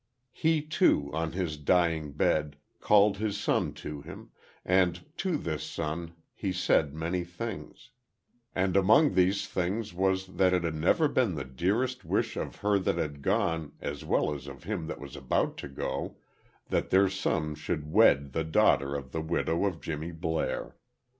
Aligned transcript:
He, 0.31 0.63
too, 0.63 1.11
on 1.13 1.33
his 1.33 1.57
dying 1.57 2.13
bed 2.13 2.55
called 2.79 3.17
his 3.17 3.39
son 3.39 3.71
to 3.85 4.01
him; 4.01 4.31
and 4.65 5.05
to 5.17 5.37
this 5.37 5.63
son 5.63 6.15
he 6.33 6.51
said 6.51 6.95
many 6.95 7.23
things; 7.23 7.91
and 8.55 8.75
among 8.75 9.13
these 9.13 9.45
things 9.47 9.93
was 9.93 10.25
that 10.25 10.53
it 10.55 10.63
had 10.63 10.83
ever 10.83 11.07
been 11.07 11.35
the 11.35 11.45
dearest 11.45 12.03
wish 12.03 12.35
of 12.35 12.55
her 12.65 12.79
that 12.79 12.97
had 12.97 13.21
gone 13.21 13.73
as 13.79 14.03
well 14.03 14.33
as 14.33 14.47
of 14.47 14.63
him 14.63 14.87
that 14.87 14.99
was 14.99 15.15
about 15.15 15.55
to 15.57 15.67
go 15.67 16.17
that 16.69 16.89
their 16.89 17.07
son 17.07 17.53
should 17.53 17.91
wed 17.91 18.33
the 18.33 18.43
daughter 18.43 18.95
of 18.95 19.11
the 19.11 19.21
widow 19.21 19.65
of 19.65 19.81
Jimmy 19.81 20.09
Blair. 20.11 20.77